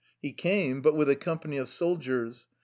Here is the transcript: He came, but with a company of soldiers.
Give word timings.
He 0.19 0.31
came, 0.31 0.81
but 0.81 0.95
with 0.95 1.11
a 1.11 1.15
company 1.15 1.57
of 1.57 1.69
soldiers. 1.69 2.47